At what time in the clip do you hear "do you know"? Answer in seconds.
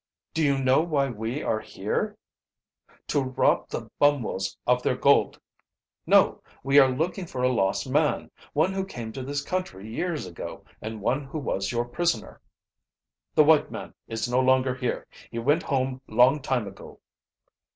0.33-0.81